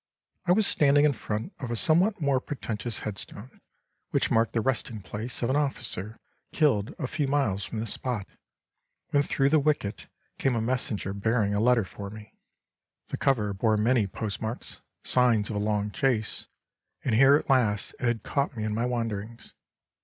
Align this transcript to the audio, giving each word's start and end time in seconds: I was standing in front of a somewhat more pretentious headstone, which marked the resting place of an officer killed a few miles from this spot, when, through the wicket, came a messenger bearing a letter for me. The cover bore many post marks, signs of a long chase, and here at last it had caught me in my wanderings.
I 0.47 0.51
was 0.51 0.65
standing 0.65 1.05
in 1.05 1.13
front 1.13 1.53
of 1.59 1.69
a 1.69 1.75
somewhat 1.75 2.19
more 2.19 2.39
pretentious 2.39 3.01
headstone, 3.05 3.61
which 4.09 4.31
marked 4.31 4.53
the 4.53 4.59
resting 4.61 5.03
place 5.03 5.43
of 5.43 5.51
an 5.51 5.55
officer 5.55 6.19
killed 6.51 6.95
a 6.97 7.05
few 7.05 7.27
miles 7.27 7.65
from 7.65 7.79
this 7.79 7.93
spot, 7.93 8.25
when, 9.11 9.21
through 9.21 9.49
the 9.49 9.59
wicket, 9.59 10.07
came 10.39 10.55
a 10.55 10.59
messenger 10.59 11.13
bearing 11.13 11.53
a 11.53 11.59
letter 11.59 11.85
for 11.85 12.09
me. 12.09 12.33
The 13.09 13.17
cover 13.17 13.53
bore 13.53 13.77
many 13.77 14.07
post 14.07 14.41
marks, 14.41 14.81
signs 15.03 15.51
of 15.51 15.55
a 15.55 15.59
long 15.59 15.91
chase, 15.91 16.47
and 17.05 17.13
here 17.13 17.35
at 17.35 17.47
last 17.47 17.93
it 17.99 18.07
had 18.07 18.23
caught 18.23 18.57
me 18.57 18.63
in 18.63 18.73
my 18.73 18.87
wanderings. 18.87 19.53